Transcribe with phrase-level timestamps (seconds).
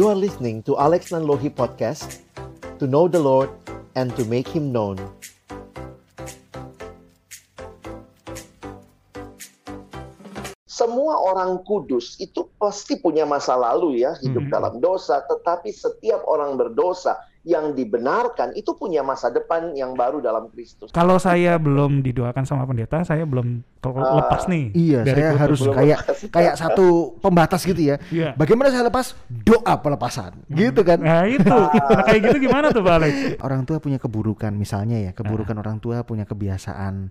[0.00, 2.24] You are listening to Alex Nanlohi Podcast
[2.80, 3.52] To know the Lord
[3.92, 4.96] and to make Him known
[10.64, 14.52] semua orang kudus itu pasti punya masa lalu ya, hidup Mhm.
[14.56, 20.52] dalam dosa, tetapi setiap orang berdosa yang dibenarkan itu punya masa depan yang baru dalam
[20.52, 20.92] Kristus.
[20.92, 24.76] Kalau saya belum didoakan sama pendeta, saya belum Ah, lepas nih.
[24.76, 26.20] Iya, dari saya harus Belum kayak lepas.
[26.28, 27.96] kayak satu pembatas gitu ya.
[28.12, 28.36] Iya.
[28.36, 29.16] Bagaimana saya lepas?
[29.32, 30.36] Doa pelepasan.
[30.52, 31.00] Gitu kan.
[31.00, 33.14] Nah itu, nah, kayak gitu gimana tuh Pak Alex?
[33.40, 37.08] Orang tua punya keburukan misalnya ya, keburukan orang tua punya kebiasaan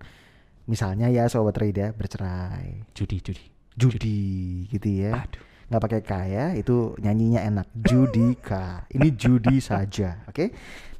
[0.69, 3.45] misalnya ya sobat Rida bercerai, Judi, judi.
[3.73, 4.21] judi
[4.69, 5.25] gitu ya.
[5.25, 5.48] Aduh.
[5.69, 7.67] Nggak pakai K ya, itu nyanyinya enak.
[7.77, 8.89] Judika.
[8.89, 10.49] Ini judi saja, oke?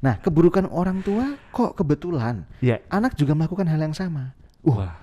[0.00, 2.80] Nah, keburukan orang tua kok kebetulan Iya.
[2.88, 4.32] anak juga melakukan hal yang sama.
[4.62, 4.94] Uh, Wah.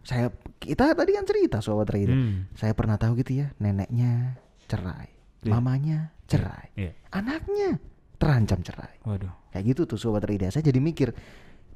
[0.00, 2.16] saya kita tadi kan cerita sobat Rida.
[2.16, 2.48] Hmm.
[2.56, 5.12] Saya pernah tahu gitu ya, neneknya cerai,
[5.44, 5.50] Iya.
[5.52, 6.92] mamanya cerai, Iya.
[7.12, 7.76] anaknya
[8.16, 8.96] terancam cerai.
[9.04, 9.30] Waduh.
[9.52, 10.48] Kayak gitu tuh sobat Rida.
[10.48, 11.12] Saya jadi mikir,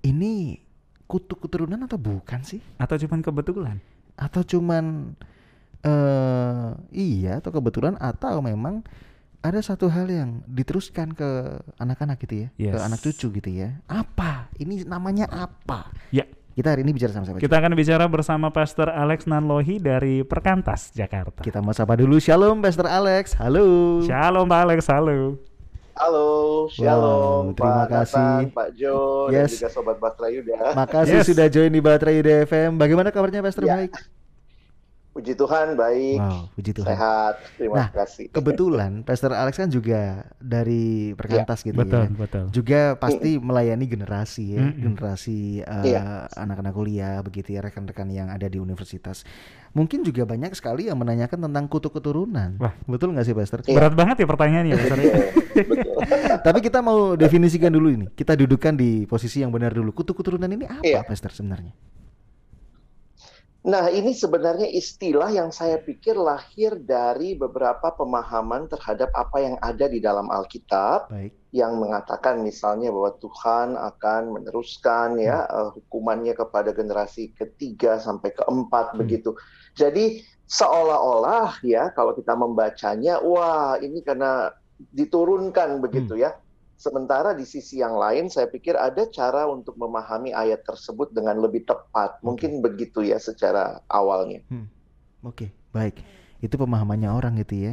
[0.00, 0.64] ini
[1.04, 2.64] kutuk keturunan atau bukan sih?
[2.80, 3.76] Atau cuman kebetulan?
[4.16, 5.14] Atau cuman
[5.84, 8.80] eh iya atau kebetulan atau memang
[9.38, 11.28] ada satu hal yang diteruskan ke
[11.76, 12.80] anak-anak gitu ya, ke Yes.
[12.80, 13.76] anak cucu gitu ya.
[13.84, 14.48] Apa?
[14.56, 15.92] Ini namanya apa?
[16.08, 16.24] Ya.
[16.54, 17.42] Kita hari ini bicara sama siapa?
[17.42, 21.42] Kita akan bicara bersama Pastor Alex Nanlohi dari Perkantas, Jakarta.
[21.42, 22.16] Kita mau sapa dulu.
[22.16, 23.34] Shalom Pastor Alex.
[23.36, 24.00] Halo.
[24.00, 25.36] Shalom Pak Alex, halo.
[25.94, 26.26] Halo,
[26.70, 28.18] shalom Wow, terima Pak kasih.
[28.18, 28.96] Nathan, Pak Jo,
[29.28, 29.50] dan Yes.
[29.52, 30.58] juga Sobat Basra Yuda.
[30.74, 31.26] Makasih Yes.
[31.28, 32.74] sudah join di Baterai UDFM.
[32.74, 33.76] Bagaimana kabarnya Pastor Ya.
[33.76, 33.92] baik?
[35.14, 36.88] Puji Tuhan, baik, Wow, puji Tuhan.
[36.90, 38.26] sehat, terima Nah, kasih.
[38.28, 40.00] Kebetulan Pastor Alex kan juga
[40.36, 42.08] dari Perkantas gitu Betul, ya.
[42.10, 42.44] betul.
[42.50, 44.82] Juga pasti melayani generasi ya, Mm-mm.
[44.82, 46.02] generasi uh, Iya.
[46.34, 49.22] anak-anak kuliah begitu ya, rekan-rekan yang ada di universitas.
[49.70, 52.58] Mungkin juga banyak sekali yang menanyakan tentang kutu keturunan.
[52.58, 52.74] Wah.
[52.84, 53.62] betul nggak sih Pastor?
[53.62, 53.70] Iya.
[53.70, 54.98] Berat banget ya pertanyaannya, Pastor.
[54.98, 55.22] Betul,
[55.62, 55.94] betul.
[56.42, 58.06] Tapi kita mau definisikan dulu ini.
[58.10, 59.94] Kita dudukan di posisi yang benar dulu.
[59.94, 61.06] Kutu keturunan ini apa, Iya.
[61.06, 61.70] Pastor sebenarnya?
[63.64, 69.88] Nah, ini sebenarnya istilah yang saya pikir lahir dari beberapa pemahaman terhadap apa yang ada
[69.88, 71.08] di dalam Alkitab.
[71.08, 71.32] Baik.
[71.54, 78.98] yang mengatakan misalnya bahwa Tuhan akan meneruskan ya eh, hukumannya kepada generasi ketiga sampai keempat
[78.98, 79.38] begitu.
[79.78, 80.18] Jadi
[80.50, 84.50] seolah-olah ya kalau kita membacanya wah ini karena
[84.90, 86.34] diturunkan begitu ya.
[86.84, 91.64] Sementara di sisi yang lain saya pikir ada cara untuk memahami ayat tersebut dengan lebih
[91.64, 92.20] tepat.
[92.20, 94.44] Mungkin begitu ya secara awalnya.
[95.24, 96.04] Oke, baik.
[96.44, 97.72] Itu pemahamannya orang gitu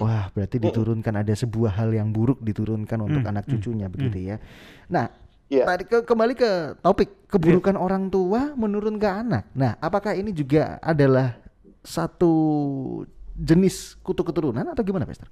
[0.00, 4.18] Wah, berarti diturunkan ada sebuah hal yang buruk diturunkan untuk Hmm, anak hmm, cucunya begitu
[4.24, 4.36] ya.
[4.88, 5.12] Nah,
[5.52, 5.68] Iya.
[5.68, 6.50] tadi ke- kembali ke
[6.80, 9.52] topik keburukan orang tua menurun ke anak.
[9.52, 11.36] Nah, apakah ini juga adalah
[11.84, 12.32] satu
[13.36, 15.28] jenis kutu keturunan atau gimana, Pastor?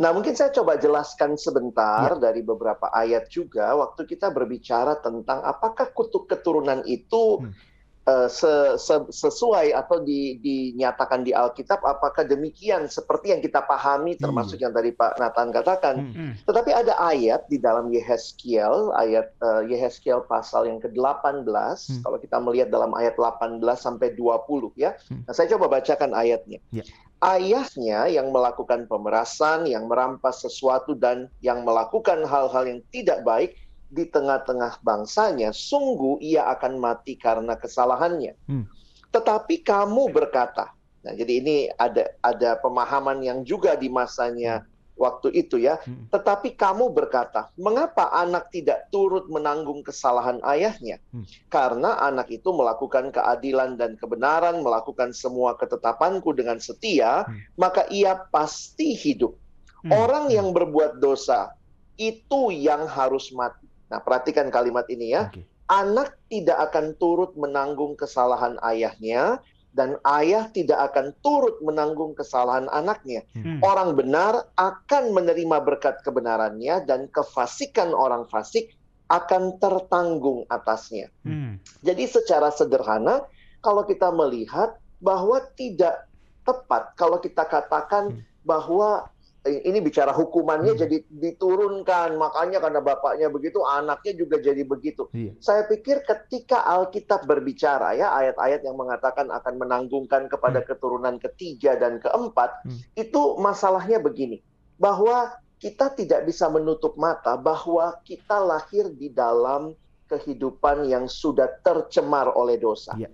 [0.00, 2.30] Nah, mungkin saya coba jelaskan sebentar Ya.
[2.32, 7.52] dari beberapa ayat juga waktu kita berbicara tentang apakah kutuk keturunan itu Hmm.
[8.02, 14.18] Eh, se- se- sesuai atau di- dinyatakan di Alkitab apakah demikian seperti yang kita pahami
[14.18, 15.94] termasuk yang tadi Pak Nathan katakan.
[16.02, 16.14] Hmm.
[16.14, 16.32] Hmm.
[16.42, 22.02] Tetapi ada ayat di dalam Yehezkiel, ayat eh, Yehezkiel pasal yang ke-18, Hmm.
[22.02, 24.98] kalau kita melihat dalam ayat 18 sampai 20 ya.
[25.06, 25.22] Hmm.
[25.22, 26.58] Nah, saya coba bacakan ayatnya.
[26.74, 26.82] Ya.
[27.22, 33.54] Ayahnya yang melakukan pemerasan, yang merampas sesuatu dan yang melakukan hal-hal yang tidak baik
[33.92, 38.32] di tengah-tengah bangsanya, sungguh ia akan mati karena kesalahannya.
[38.48, 38.64] Hmm.
[39.12, 40.72] Tetapi kamu berkata,
[41.04, 44.64] nah jadi ini ada ada pemahaman yang juga di masanya
[44.96, 45.76] waktu itu ya.
[45.84, 46.08] Hmm.
[46.08, 50.96] Tetapi kamu berkata, mengapa anak tidak turut menanggung kesalahan ayahnya?
[51.12, 51.28] Hmm.
[51.52, 57.36] Karena anak itu melakukan keadilan dan kebenaran, melakukan semua ketetapanku dengan setia, Hmm.
[57.60, 59.36] maka ia pasti hidup.
[59.84, 59.92] Hmm.
[59.92, 61.52] Orang yang berbuat dosa
[62.00, 63.61] itu yang harus mati.
[63.92, 65.44] Nah, perhatikan kalimat ini ya Oke.
[65.68, 69.36] anak tidak akan turut menanggung kesalahan ayahnya
[69.76, 73.24] dan ayah tidak akan turut menanggung kesalahan anaknya.
[73.36, 73.60] Hmm.
[73.60, 78.72] Orang benar akan menerima berkat kebenarannya dan kefasikan orang fasik
[79.12, 81.12] akan tertanggung atasnya.
[81.24, 81.60] Hmm.
[81.84, 83.24] Jadi secara sederhana
[83.60, 86.08] kalau kita melihat bahwa tidak
[86.44, 88.24] tepat kalau kita katakan Hmm.
[88.44, 89.08] bahwa
[89.42, 90.82] ini bicara hukumannya Hmm.
[90.86, 95.10] jadi diturunkan makanya karena bapaknya begitu anaknya juga jadi begitu.
[95.10, 95.34] Iya.
[95.42, 101.98] Saya pikir ketika Alkitab berbicara ya ayat-ayat yang mengatakan akan menanggungkan kepada keturunan ketiga dan
[101.98, 102.78] keempat Hmm.
[102.94, 104.38] itu masalahnya begini
[104.78, 109.74] bahwa kita tidak bisa menutup mata bahwa kita lahir di dalam
[110.06, 112.94] kehidupan yang sudah tercemar oleh dosa.
[112.94, 113.10] Iya.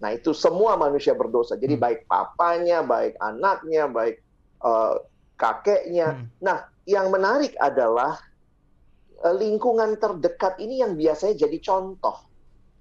[0.00, 1.56] Nah, itu semua manusia berdosa.
[1.56, 1.84] Jadi Hmm.
[1.88, 4.20] baik papanya, baik anaknya, baik
[4.64, 4.94] eh,
[5.36, 6.18] kakeknya.
[6.18, 6.26] Hmm.
[6.40, 8.18] Nah, yang menarik adalah
[9.24, 12.16] eh, lingkungan terdekat ini yang biasanya jadi contoh.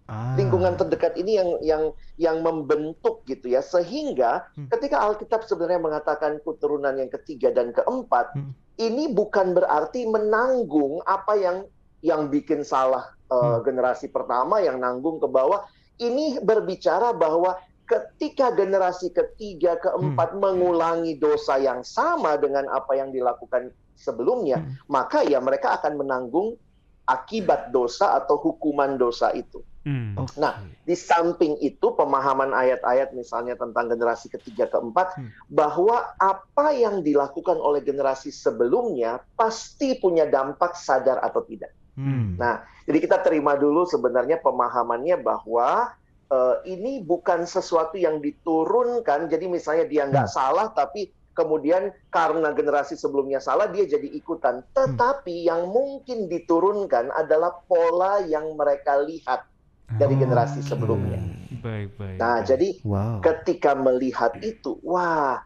[0.03, 0.35] Ah.
[0.35, 1.83] Lingkungan terdekat ini yang yang
[2.19, 4.67] yang membentuk gitu ya, sehingga Hmm.
[4.67, 8.51] ketika Alkitab sebenarnya mengatakan keturunan yang ketiga dan keempat, Hmm.
[8.75, 11.57] ini bukan berarti menanggung apa yang
[12.03, 13.63] yang bikin salah Hmm.
[13.63, 15.63] generasi pertama yang nanggung ke bawah.
[15.97, 17.55] Ini berbicara bahwa
[17.93, 24.73] ketika generasi ketiga, keempat mengulangi dosa yang sama dengan apa yang dilakukan sebelumnya, Hmm.
[24.89, 26.57] maka ya mereka akan menanggung
[27.05, 29.61] akibat dosa atau hukuman dosa itu.
[29.83, 30.15] Hmm.
[30.15, 30.39] Oke.
[30.39, 35.31] Nah, Di samping itu pemahaman ayat-ayat misalnya tentang generasi ketiga keempat Hmm.
[35.47, 41.71] bahwa apa yang dilakukan oleh generasi sebelumnya pasti punya dampak sadar atau tidak.
[41.95, 42.35] Hmm.
[42.35, 45.95] Nah, Jadi kita terima dulu sebenarnya pemahamannya bahwa
[46.33, 49.29] eh, ini bukan sesuatu yang diturunkan.
[49.29, 50.35] Jadi misalnya dia nggak Hmm.
[50.35, 54.65] salah tapi kemudian karena generasi sebelumnya salah dia jadi ikutan.
[54.73, 59.45] Tetapi yang mungkin diturunkan adalah pola yang mereka lihat
[59.93, 60.69] dari generasi Oke.
[60.73, 61.21] sebelumnya.
[61.61, 62.17] Baik, baik.
[62.17, 62.45] Nah, baik.
[62.49, 63.17] jadi Wow.
[63.21, 65.37] ketika melihat itu, wah,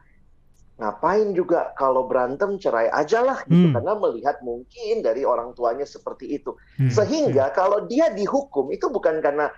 [0.77, 3.75] ngapain juga kalau berantem cerai aja lah gitu Hmm.
[3.81, 6.53] karena melihat mungkin dari orang tuanya seperti itu.
[6.77, 6.93] Hmm.
[6.93, 9.49] Sehingga kalau dia dihukum itu bukan karena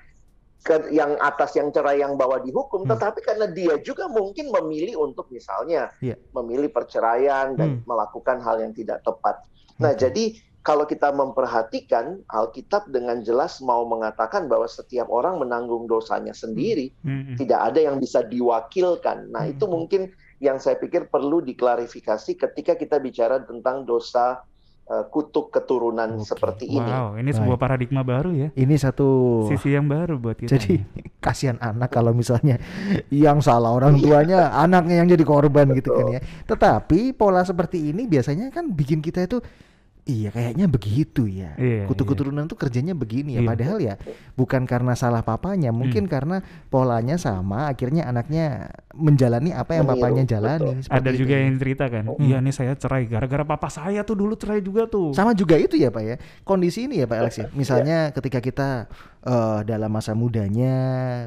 [0.59, 2.91] ke- yang atas yang cerai yang bawah dihukum, Hmm.
[2.95, 6.19] tetapi karena dia juga mungkin memilih untuk misalnya Iya.
[6.35, 7.83] memilih perceraian dan Hmm.
[7.87, 9.39] melakukan hal yang tidak tepat.
[9.79, 16.35] Nah, jadi kalau kita memperhatikan Alkitab dengan jelas mau mengatakan bahwa setiap orang menanggung dosanya
[16.35, 17.35] sendiri Hmm, hmm.
[17.39, 19.31] tidak ada yang bisa diwakilkan.
[19.31, 19.55] Nah, Hmm.
[19.55, 20.01] itu mungkin
[20.43, 24.43] yang saya pikir perlu diklarifikasi ketika kita bicara tentang dosa
[24.89, 26.25] eh, kutuk keturunan Oke.
[26.25, 26.81] seperti ini.
[26.81, 28.49] Wow, ini sebuah paradigma baru ya.
[28.57, 30.57] Ini satu Sisi yang baru buat kita.
[30.57, 30.81] Jadi
[31.25, 32.57] kasihan anak kalau misalnya
[33.13, 36.21] yang salah orang tuanya, anaknya yang jadi korban gitu kan ya.
[36.49, 39.39] Tetapi pola seperti ini biasanya kan bikin kita itu
[40.09, 41.53] iya kayaknya begitu ya.
[41.53, 42.09] Iya, Kutu iya.
[42.09, 43.41] keturunan tuh kerjanya begini ya.
[43.45, 43.49] Iya.
[43.53, 43.95] Padahal ya
[44.33, 46.41] bukan karena salah papanya, mungkin karena
[46.73, 50.33] polanya sama, akhirnya anaknya menjalani apa yang Meniru, papanya betul.
[50.35, 50.71] jalani.
[50.85, 51.41] ada juga ya.
[51.41, 52.19] yang cerita kan, Hmm.
[52.21, 55.11] iya nih saya cerai gara-gara papa saya tuh dulu cerai juga tuh.
[55.11, 56.15] Sama juga itu ya Pak ya.
[56.41, 57.47] Kondisi ini ya Pak Alex ya.
[57.51, 58.69] Misalnya ketika kita
[59.19, 60.75] eh, dalam masa mudanya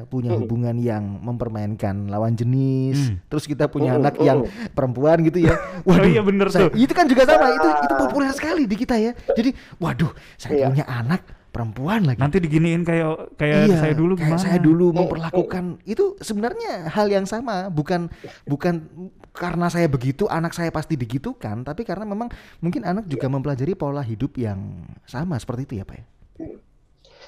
[0.07, 0.41] punya Hmm.
[0.41, 3.17] hubungan yang mempermainkan lawan jenis, Hmm.
[3.27, 4.23] terus kita punya Hmm, anak hmm.
[4.23, 4.39] yang
[4.71, 5.53] perempuan gitu ya.
[5.85, 6.75] Oh iya bener saya- tuh.
[6.75, 7.49] Itu kan juga sama.
[7.51, 9.11] Itu itu populer sekali di kita ya.
[9.29, 10.65] Jadi, waduh, saya Iya.
[10.69, 11.21] punya anak
[11.53, 12.17] perempuan lagi.
[12.17, 14.41] Nanti diginiin kayak kayak Iya, saya dulu kayak gimana?
[14.41, 18.09] saya dulu Hmm, memperlakukan itu sebenarnya hal yang sama, bukan
[18.43, 18.89] bukan
[19.29, 24.01] karena saya begitu anak saya pasti digitukan, tapi karena memang mungkin anak juga mempelajari pola
[24.01, 26.05] hidup yang sama seperti itu ya Pak ya.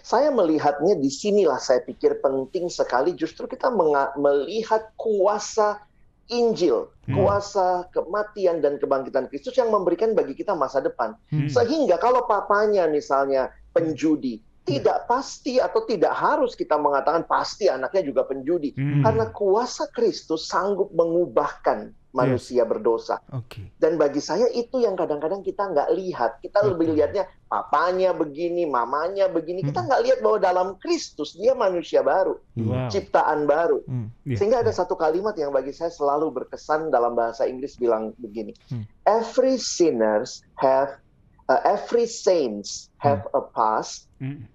[0.01, 3.69] Saya melihatnya di sinilah saya pikir penting sekali justru kita
[4.18, 5.81] melihat kuasa
[6.25, 7.21] Injil, Hmm.
[7.21, 11.13] kuasa kematian dan kebangkitan Kristus yang memberikan bagi kita masa depan.
[11.30, 11.45] Hmm.
[11.45, 14.81] Sehingga kalau papanya misalnya penjudi, Iya.
[14.81, 18.74] tidak pasti atau tidak harus kita mengatakan pasti anaknya juga penjudi.
[18.74, 19.06] Hmm.
[19.06, 23.19] Karena kuasa Kristus sanggup mengubahkan manusia berdosa.
[23.30, 23.75] Oke.
[23.77, 26.31] Dan bagi saya itu yang kadang-kadang kita nggak lihat.
[26.42, 29.62] Kita lebih lihatnya papanya begini, mamanya begini.
[29.62, 29.88] Kita Hmm.
[29.92, 32.89] nggak lihat bahwa dalam Kristus dia manusia baru, Wow.
[32.89, 33.83] ciptaan baru.
[33.86, 34.10] Hmm.
[34.25, 34.80] Iya, Sehingga ada iya.
[34.81, 38.56] satu kalimat yang bagi saya selalu berkesan dalam bahasa Inggris bilang begini.
[38.73, 38.88] Hmm.
[39.06, 40.97] Every sinners have
[41.47, 44.47] uh, every saints have a past Hmm.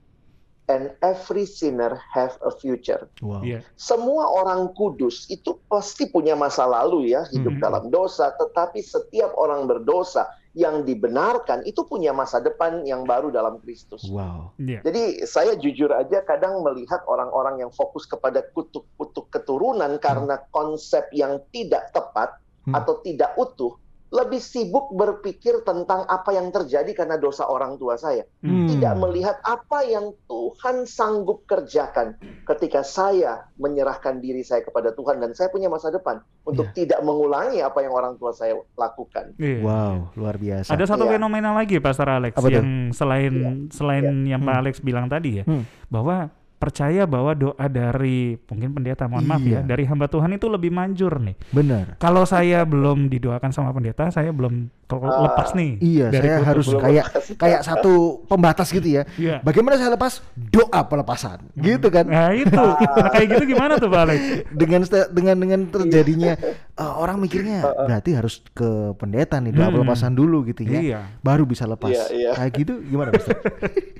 [0.67, 3.11] and every sinner have a future.
[3.19, 3.43] Wow.
[3.43, 3.67] Iya.
[3.75, 7.63] Semua orang kudus itu pasti punya masa lalu ya, hidup Mhm.
[7.63, 13.59] dalam dosa, tetapi setiap orang berdosa yang dibenarkan itu punya masa depan yang baru dalam
[13.63, 14.07] Kristus.
[14.07, 14.55] Wow.
[14.59, 14.83] Iya.
[14.87, 21.43] Jadi saya jujur aja kadang melihat orang-orang yang fokus kepada kutuk-kutuk keturunan karena konsep yang
[21.51, 22.35] tidak tepat
[22.67, 22.77] Hmm.
[22.79, 23.75] atau tidak utuh,
[24.11, 28.27] lebih sibuk berpikir tentang apa yang terjadi karena dosa orang tua saya.
[28.43, 28.67] Hmm.
[28.67, 35.31] Tidak melihat apa yang Tuhan sanggup kerjakan ketika saya menyerahkan diri saya kepada Tuhan dan
[35.31, 39.31] saya punya masa depan untuk tidak mengulangi apa yang orang tua saya lakukan.
[39.39, 39.63] Iya.
[39.63, 40.75] Wow, luar biasa.
[40.75, 41.15] Ada satu Iya.
[41.15, 43.35] fenomena lagi Pastor Alex Apa yang selain
[43.71, 44.61] selain yang Pak Hmm.
[44.67, 45.63] Alex bilang tadi ya, Hmm.
[45.87, 49.65] bahwa percaya bahwa doa dari mungkin pendeta mohon maaf Iya.
[49.65, 51.33] ya, dari hamba Tuhan itu lebih manjur nih.
[51.49, 51.97] Benar.
[51.97, 55.79] Kalau saya belum didoakan sama pendeta, saya belum Ah, lepas nih.
[55.79, 56.49] Iya, dari saya kutuk.
[56.51, 57.25] harus Belum kayak lepas.
[57.47, 57.93] kayak satu
[58.27, 59.03] pembatas gitu ya.
[59.15, 59.39] Iya.
[59.39, 60.19] Bagaimana saya lepas?
[60.35, 61.47] Doa pelepasan.
[61.55, 62.05] Gitu kan.
[62.05, 62.75] Nah itu, nah,
[63.09, 64.21] kayak gitu gimana tuh Pak Alex?
[64.51, 66.35] dengan dengan dengan terjadinya
[66.75, 69.79] eh, orang mikirnya berarti harus ke pendeta nih doa Hmm.
[69.79, 71.01] pelepasan dulu gitu ya Iya.
[71.23, 72.31] baru bisa lepas Iya, iya.
[72.35, 73.31] kayak gitu gimana Mas?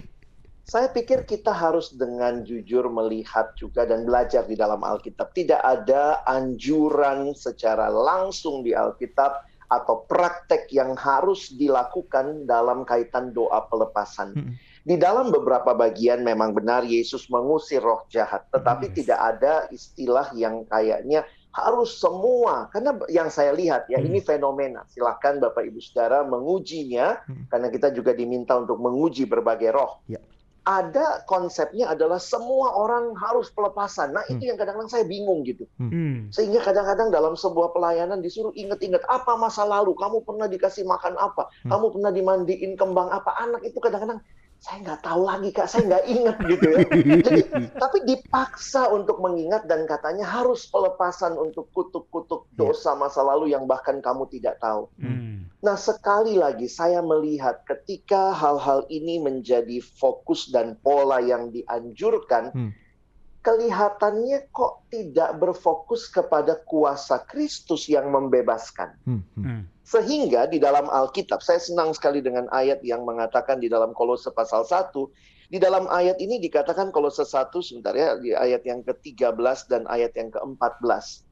[0.71, 5.35] Saya pikir kita harus dengan jujur melihat juga dan belajar di dalam Alkitab.
[5.35, 13.67] Tidak ada anjuran secara langsung di Alkitab atau praktek yang harus dilakukan dalam kaitan doa
[13.67, 14.31] pelepasan.
[14.39, 14.55] Mm.
[14.87, 19.03] Di dalam beberapa bagian memang benar Yesus mengusir roh jahat, tetapi Yes.
[19.03, 22.71] tidak ada istilah yang kayaknya harus semua.
[22.71, 24.07] Karena yang saya lihat ya Hmm.
[24.07, 24.87] ini fenomena.
[24.87, 27.51] Silahkan Bapak Ibu Saudara mengujinya Hmm.
[27.51, 29.99] karena kita juga diminta untuk menguji berbagai roh.
[30.07, 30.23] Ya.
[30.61, 34.13] Ada konsepnya adalah semua orang harus pelepasan.
[34.13, 35.65] Nah, itu yang kadang-kadang saya bingung gitu.
[35.81, 36.29] Hmm.
[36.29, 41.49] Sehingga kadang-kadang dalam sebuah pelayanan disuruh ingat-ingat apa masa lalu, kamu pernah dikasih makan apa,
[41.65, 41.73] Hmm.
[41.73, 44.21] kamu pernah dimandiin kembang apa, anak itu kadang-kadang
[44.61, 46.81] saya nggak tahu lagi kak, saya nggak ingat gitu ya.
[47.25, 47.43] Jadi,
[47.81, 52.69] tapi dipaksa untuk mengingat dan katanya harus pelepasan untuk kutuk-kutuk Ya.
[52.69, 54.93] dosa masa lalu yang bahkan kamu tidak tahu.
[55.01, 55.50] Hmm.
[55.61, 62.73] Nah, sekali lagi saya melihat ketika hal-hal ini menjadi fokus dan pola yang dianjurkan, Hmm.
[63.45, 68.97] kelihatannya kok tidak berfokus kepada kuasa Kristus yang membebaskan.
[69.05, 69.45] Hmm, hmm.
[69.45, 69.63] Hmm.
[69.85, 74.65] Sehingga di dalam Alkitab, saya senang sekali dengan ayat yang mengatakan di dalam Kolose pasal
[74.65, 75.13] 1,
[75.51, 80.15] di dalam ayat ini dikatakan Kolose 1 sebentar ya, di ayat yang ke-13 dan ayat
[80.17, 81.30] yang ke-14.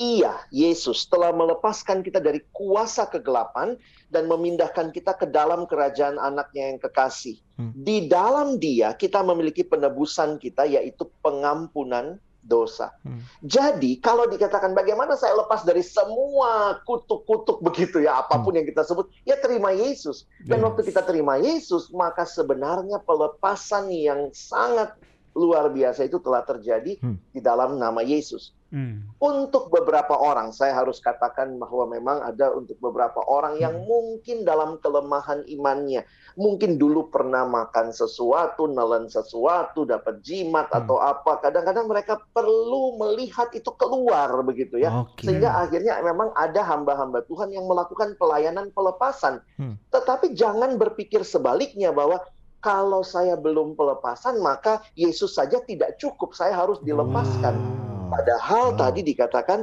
[0.00, 3.76] Ia, Yesus, telah melepaskan kita dari kuasa kegelapan
[4.08, 7.36] dan memindahkan kita ke dalam kerajaan anaknya yang kekasih.
[7.60, 7.76] Hmm.
[7.76, 12.96] Di dalam dia kita memiliki penebusan kita yaitu pengampunan dosa.
[13.04, 13.20] Hmm.
[13.44, 18.80] Jadi kalau dikatakan bagaimana saya lepas dari semua kutuk-kutuk begitu ya apa pun yang kita
[18.80, 20.24] sebut ya terima Yesus.
[20.48, 20.66] Dan Yes.
[20.72, 24.96] waktu kita terima Yesus maka sebenarnya pelepasan yang sangat
[25.36, 27.20] luar biasa itu telah terjadi Hmm.
[27.36, 28.56] di dalam nama Yesus.
[28.70, 29.10] Hmm.
[29.18, 33.86] Untuk beberapa orang, saya harus katakan bahwa memang ada untuk beberapa orang yang Hmm.
[33.90, 36.06] mungkin dalam kelemahan imannya,
[36.38, 40.86] mungkin dulu pernah makan sesuatu, nelen sesuatu, dapat jimat Hmm.
[40.86, 41.42] atau apa.
[41.42, 45.02] Kadang-kadang mereka perlu melihat itu keluar begitu ya.
[45.02, 45.26] Oke.
[45.26, 49.42] Sehingga akhirnya memang ada hamba-hamba Tuhan yang melakukan pelayanan pelepasan.
[49.58, 49.74] Hmm.
[49.90, 52.22] Tetapi jangan berpikir sebaliknya bahwa
[52.62, 57.56] kalau saya belum pelepasan maka Yesus saja tidak cukup, saya harus dilepaskan.
[57.58, 57.89] Wow.
[58.10, 58.78] Padahal Wow.
[58.78, 59.60] tadi dikatakan,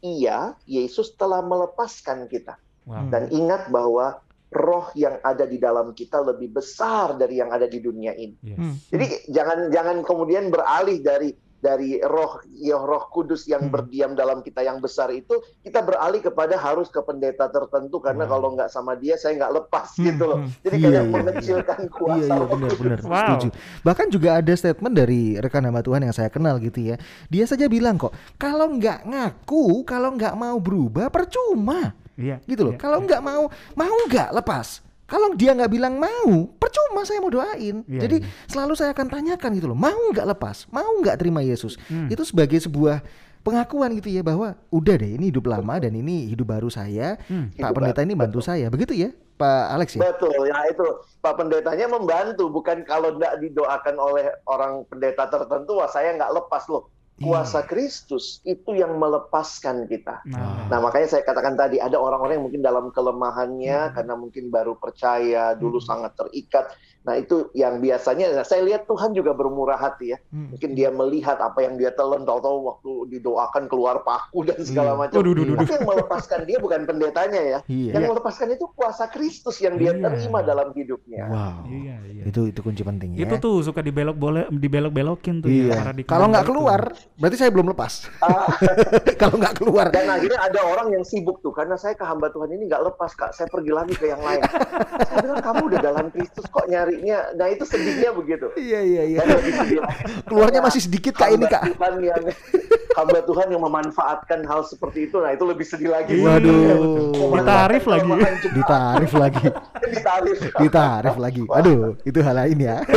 [0.00, 2.56] iya, Yesus telah melepaskan kita.
[2.88, 3.12] Wow.
[3.12, 7.78] Dan ingat bahwa roh yang ada di dalam kita lebih besar dari yang ada di
[7.78, 8.34] dunia ini.
[8.42, 8.58] Yes.
[8.58, 8.74] Hmm.
[8.90, 11.30] Jadi jangan jangan kemudian beralih dari
[11.60, 13.72] dari roh ya roh kudus yang Hmm.
[13.72, 18.32] berdiam dalam kita yang besar itu kita beralih kepada harus ke pendeta tertentu karena Wow.
[18.32, 20.38] kalau nggak sama dia saya nggak lepas Hmm, gitu loh.
[20.40, 20.50] hmm.
[20.60, 23.14] Jadi Iya, kayak iya, mengecilkan kuasa Iya iya roh benar benar Wow.
[23.14, 23.48] setuju.
[23.80, 26.96] Bahkan juga ada statement dari rekan hamba Tuhan yang saya kenal gitu ya.
[27.28, 32.40] Dia saja bilang kok kalau nggak ngaku, kalau nggak mau berubah percuma Iya.
[32.44, 32.74] gitu loh.
[32.74, 33.06] iya, Kalau iya.
[33.06, 33.42] nggak mau
[33.74, 34.80] mau nggak lepas.
[35.10, 37.82] Kalau dia nggak bilang mau, percuma saya mau doain.
[37.90, 38.46] Iya, Jadi iya.
[38.46, 41.74] selalu saya akan tanyakan gitu loh, mau nggak lepas, mau nggak terima Yesus.
[41.90, 42.06] Hmm.
[42.06, 43.02] Itu sebagai sebuah
[43.42, 47.18] pengakuan gitu ya bahwa udah deh ini hidup lama dan ini hidup baru saya.
[47.26, 47.50] Hmm.
[47.50, 50.00] Pak Hidup pendeta ini bantu saya, begitu ya, Pak Alex ya?
[50.04, 50.86] Betul, ya itu
[51.18, 56.68] Pak Pendetanya membantu, bukan kalau tidak didoakan oleh orang pendeta tertentu, wah saya nggak lepas
[56.70, 56.92] loh.
[57.20, 60.24] Kuasa Kristus itu yang melepaskan kita.
[60.24, 63.92] Nah, Nah makanya saya katakan tadi ada orang-orang yang mungkin dalam kelemahannya Hmm.
[63.92, 65.88] karena mungkin baru percaya dulu Hmm.
[65.88, 66.72] sangat terikat.
[67.00, 70.18] Nah itu yang biasanya nah, saya lihat Tuhan juga bermurah hati ya.
[70.28, 70.52] Hmm.
[70.52, 75.00] Mungkin dia melihat apa yang dia telan tahu-tahu waktu didoakan keluar paku dan segala Iya.
[75.00, 75.16] macam.
[75.16, 75.56] Waduh, duh, duh, duh.
[75.60, 77.58] Tapi yang melepaskan dia bukan pendetanya ya.
[77.64, 77.92] Iya.
[77.96, 80.12] Yang melepaskan itu kuasa Kristus yang dia Iya.
[80.12, 81.24] terima dalam hidupnya.
[81.24, 81.64] Wow.
[81.64, 82.22] Iya, iya.
[82.28, 83.24] Itu itu kunci penting ya.
[83.24, 85.96] Itu tuh suka dibelok boleh dibelok-belokin tuh Iya.
[85.96, 86.50] ya Kalau nggak itu.
[86.52, 86.80] keluar,
[87.16, 88.12] berarti saya belum lepas.
[88.20, 88.44] Ah,
[89.20, 89.88] Kalau nggak keluar.
[89.88, 93.16] dan akhirnya ada orang yang sibuk tuh karena saya ke hamba Tuhan ini nggak lepas
[93.16, 94.44] kak, saya pergi lagi ke yang lain.
[95.08, 97.18] saya bilang kamu udah dalam Kristus kok nyarinya.
[97.38, 98.46] Nah itu sedihnya begitu.
[98.54, 99.18] Iya iya iya.
[99.22, 101.62] Dan lebih sedih lagi, Keluarnya masih sedikit kak ini kak.
[101.70, 102.22] Tuhan yang
[102.98, 106.18] hamba Tuhan yang memanfaatkan hal seperti itu, nah itu lebih sedih lagi.
[106.18, 106.58] Iya, Waduh.
[107.14, 108.08] Memanfaatkan Ditarif lagi.
[108.50, 109.46] Ditarif lagi.
[109.94, 110.38] Ditarif.
[110.58, 111.42] Ditarif lagi.
[111.46, 112.76] Aduh, itu hal lain ya.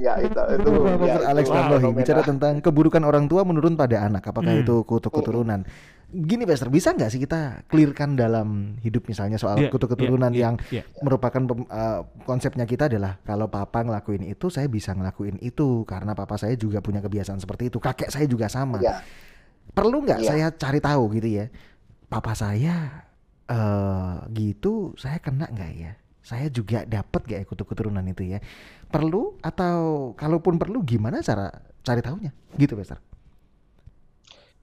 [0.00, 0.70] Ya itu itu.
[1.04, 1.92] Ya, Alex fenomena.
[1.92, 4.24] bicara tentang keburukan orang tua menurun pada anak.
[4.24, 4.64] Apakah Hmm.
[4.64, 5.60] itu kutuk keturunan?
[6.10, 10.42] Gini Pastor, bisa nggak sih kita clearkan dalam hidup misalnya soal kutuk iya, keturunan iya,
[10.42, 10.82] yang iya.
[11.06, 15.86] merupakan pem- eh, konsepnya kita adalah kalau papa ngelakuin itu saya bisa ngelakuin itu.
[15.86, 17.78] Karena papa saya juga punya kebiasaan seperti itu.
[17.78, 18.82] Kakek saya juga sama.
[18.82, 19.02] Ya.
[19.70, 20.30] perlu nggak Iya.
[20.34, 21.46] saya cari tahu gitu ya?
[22.10, 23.06] Papa saya
[23.46, 25.92] eh gitu saya kena nggak ya?
[26.26, 28.42] Saya juga dapat gak ya kutuk keturunan itu ya?
[28.90, 31.54] Perlu atau kalaupun perlu gimana cara
[31.86, 32.34] cari tahunya?
[32.58, 32.98] Gitu Pastor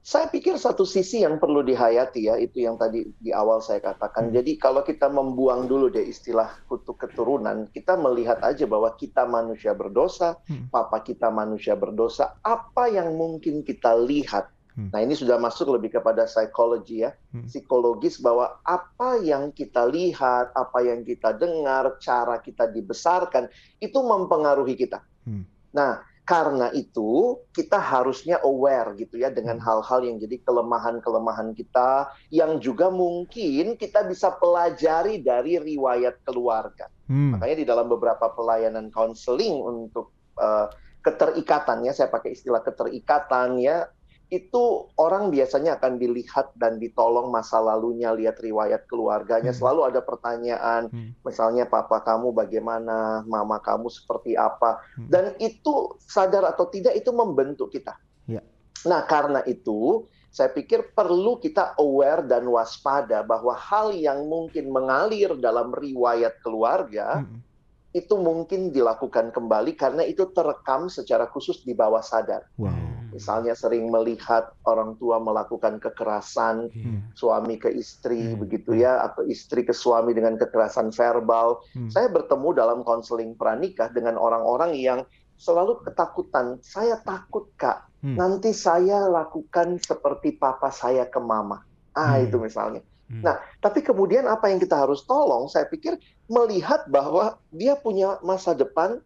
[0.08, 4.32] Saya pikir satu sisi yang perlu dihayati ya, itu yang tadi di awal saya katakan.
[4.32, 4.40] Hmm.
[4.40, 9.76] Jadi kalau kita membuang dulu deh istilah kutuk keturunan, kita melihat aja bahwa kita manusia
[9.76, 10.72] berdosa, Hmm.
[10.72, 14.48] papa kita manusia berdosa, apa yang mungkin kita lihat
[14.78, 14.94] Hmm.
[14.94, 17.10] Nah, ini sudah masuk lebih kepada psikologi ya,
[17.50, 23.50] psikologis bahwa apa yang kita lihat, apa yang kita dengar, cara kita dibesarkan
[23.82, 25.02] itu mempengaruhi kita.
[25.74, 32.60] Nah, karena itu kita harusnya aware gitu ya dengan hal-hal yang jadi kelemahan-kelemahan kita yang
[32.60, 36.92] juga mungkin kita bisa pelajari dari riwayat keluarga.
[37.08, 37.40] Hmm.
[37.40, 40.68] Makanya di dalam beberapa pelayanan konseling untuk eh,
[41.00, 43.88] keterikatan ya, saya pakai istilah keterikatan ya,
[44.28, 49.56] itu orang biasanya akan dilihat dan ditolong masa lalunya, lihat riwayat keluarganya.
[49.56, 49.60] Hmm.
[49.60, 51.16] Selalu ada pertanyaan, Hmm.
[51.24, 55.08] misalnya papa kamu bagaimana, mama kamu seperti apa, Hmm.
[55.08, 57.96] dan itu sadar atau tidak itu membentuk kita.
[58.28, 58.44] Ya.
[58.84, 65.40] Nah karena itu saya pikir perlu kita aware dan waspada bahwa hal yang mungkin mengalir
[65.40, 67.40] dalam riwayat keluarga Hmm.
[67.96, 72.46] itu mungkin dilakukan kembali karena itu terekam secara khusus di bawah sadar.
[72.60, 72.87] Wow.
[73.18, 77.10] Misalnya sering melihat orang tua melakukan kekerasan Hmm.
[77.18, 78.46] suami ke istri Hmm.
[78.46, 81.66] begitu ya atau istri ke suami dengan kekerasan verbal.
[81.74, 81.90] Hmm.
[81.90, 85.02] Saya bertemu dalam konseling pranikah dengan orang-orang yang
[85.34, 86.62] selalu ketakutan.
[86.62, 87.90] Saya takut, Kak.
[88.06, 88.14] Hmm.
[88.14, 91.66] Nanti saya lakukan seperti papa saya ke mama.
[91.98, 92.30] Ah, Hmm.
[92.30, 92.86] itu misalnya.
[93.10, 93.24] Hmm.
[93.26, 95.50] Nah, tapi kemudian apa yang kita harus tolong?
[95.50, 95.98] Saya pikir
[96.30, 99.00] melihat bahwa dia punya masa depan,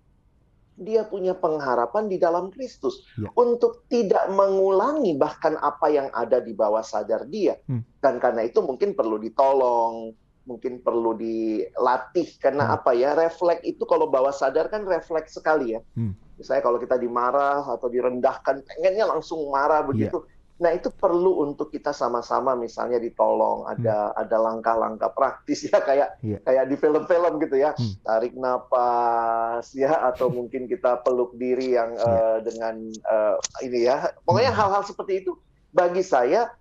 [0.75, 3.29] dia punya pengharapan di dalam Kristus Ya.
[3.37, 7.59] untuk tidak mengulangi bahkan apa yang ada di bawah sadar dia.
[7.67, 7.83] Hmm.
[8.01, 10.15] Dan karena itu mungkin perlu ditolong,
[10.47, 12.75] mungkin perlu dilatih karena Hmm.
[12.81, 13.13] apa ya?
[13.13, 15.81] Refleks itu kalau bawah sadar kan refleks sekali ya.
[15.93, 16.17] Hmm.
[16.41, 20.25] Misalnya kalau kita dimarah atau direndahkan, pengennya langsung marah begitu.
[20.61, 26.37] Nah itu perlu untuk kita sama-sama misalnya ditolong ada ada langkah-langkah praktis ya kayak Iya.
[26.45, 27.97] kayak di film-film gitu ya Hmm.
[28.05, 32.05] tarik napas ya atau mungkin kita peluk diri yang Iya.
[32.05, 34.59] eh, dengan eh, ini ya pokoknya Hmm.
[34.61, 35.33] hal-hal seperti itu
[35.73, 36.53] bagi saya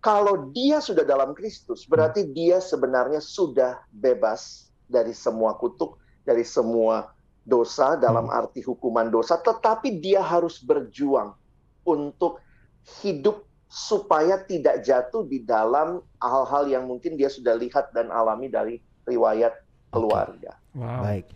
[0.00, 7.12] kalau dia sudah dalam Kristus berarti dia sebenarnya sudah bebas dari semua kutuk dari semua
[7.42, 11.34] dosa dalam arti hukuman dosa tetapi dia harus berjuang
[11.82, 12.38] untuk
[13.02, 18.76] hidup supaya tidak jatuh di dalam hal-hal yang mungkin dia sudah lihat dan alami dari
[19.08, 19.56] riwayat
[19.88, 20.60] keluarga.
[20.76, 21.00] Wow.
[21.04, 21.26] Baik.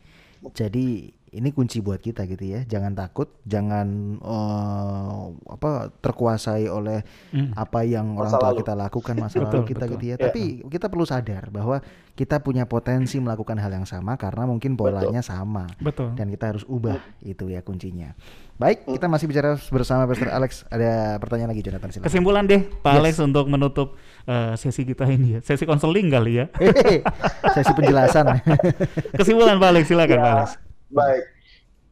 [0.53, 2.65] Jadi ini kunci buat kita gitu ya.
[2.65, 3.87] Jangan takut, jangan
[4.19, 5.71] eh, apa
[6.01, 7.53] terkuasai oleh Hmm.
[7.53, 8.59] apa yang orang Masa tua lalu.
[8.65, 9.93] kita lakukan masa Betul, lalu kita betul.
[9.95, 10.15] gitu ya.
[10.15, 10.25] Ya.
[10.25, 11.77] Tapi kita perlu sadar bahwa
[12.17, 16.17] kita punya potensi melakukan hal yang sama karena mungkin polanya sama Betul.
[16.17, 18.17] dan kita harus ubah itu ya kuncinya.
[18.57, 20.65] Baik, kita masih bicara bersama Pastor Alex.
[20.67, 22.09] Ada pertanyaan lagi Jonathan silakan.
[22.09, 22.99] Kesimpulan deh Pak Yes.
[22.99, 23.89] Alex untuk menutup
[24.25, 25.41] eh, sesi kita ini ya.
[25.45, 26.49] Sesi konseling kali ya.
[27.55, 28.33] Sesi penjelasan.
[29.21, 30.25] Kesimpulan Pak Alex silakan Ya.
[30.25, 30.51] Pak Alex.
[30.97, 31.25] Baik,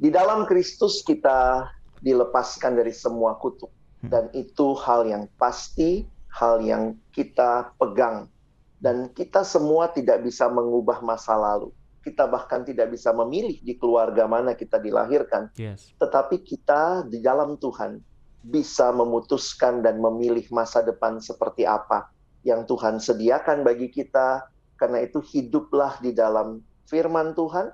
[0.00, 1.68] di dalam Kristus kita
[2.00, 3.68] dilepaskan dari semua kutuk
[4.04, 4.12] Hmm.
[4.12, 8.28] dan itu hal yang pasti, hal yang kita pegang
[8.76, 11.72] dan kita semua tidak bisa mengubah masa lalu.
[12.04, 15.48] Kita bahkan tidak bisa memilih di keluarga mana kita dilahirkan.
[15.56, 15.88] Yes.
[15.96, 17.96] tetapi kita di dalam Tuhan
[18.44, 22.12] bisa memutuskan dan memilih masa depan seperti apa
[22.44, 24.44] yang Tuhan sediakan bagi kita.
[24.76, 27.72] Karena itu hiduplah di dalam firman Tuhan,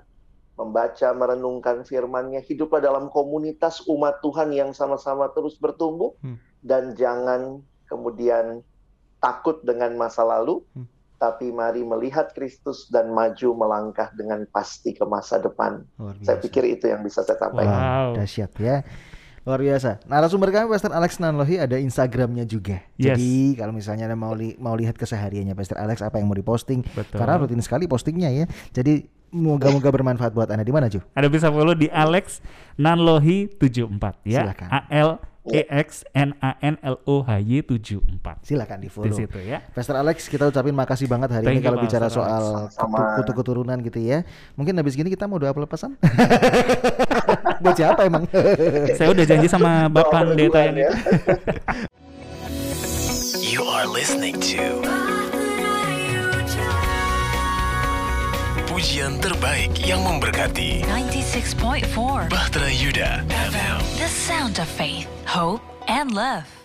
[0.61, 6.37] membaca, merenungkan firman-Nya, hiduplah dalam komunitas umat Tuhan yang sama-sama terus bertumbuh Hmm.
[6.61, 8.61] dan jangan kemudian
[9.17, 10.85] takut dengan masa lalu, Hmm.
[11.17, 15.85] tapi mari melihat Kristus dan maju melangkah dengan pasti ke masa depan.
[15.97, 17.81] Luar Saya pikir itu yang bisa saya sampaikan.
[17.81, 18.09] Wow.
[18.17, 18.81] Dahsyat ya.
[19.41, 19.97] Luar biasa.
[20.05, 22.85] Narasumber kami Pastor Alex Nanlohi ada Instagramnya juga.
[22.93, 23.17] Yes.
[23.17, 26.85] Jadi kalau misalnya Anda mau li- mau lihat kesehariannya Pastor Alex apa yang mau diposting,
[26.93, 27.17] Betul.
[27.17, 28.45] karena rutin sekali postingnya ya.
[28.69, 29.01] Jadi
[29.33, 31.01] moga-moga bermanfaat buat Anda di mana Ju?
[31.17, 32.37] Anda bisa follow di Alex
[32.77, 34.45] Nanlohi 74 ya.
[34.45, 34.67] Silakan.
[34.69, 35.09] A L
[35.49, 38.45] E X N A N L O H Y 74.
[38.45, 39.09] Silakan di Di follow.
[39.09, 39.65] situ ya.
[39.73, 43.31] Pastor Alex kita ucapin makasih banget hari Thank ini kalau bicara Pastor soal kutu, kutu
[43.41, 44.21] keturunan gitu ya.
[44.53, 45.97] Mungkin habis gini kita mau doa pelepasan.
[47.65, 48.29] Buat siapa emang?
[48.93, 50.93] Saya udah janji sama Bapak Pendeta ya.
[53.51, 55.10] You are listening to
[58.71, 65.59] Pujian terbaik yang memberkati 96.4 Bahtera Yuda FM The Sound of Faith, Hope,
[65.91, 66.60] and Love.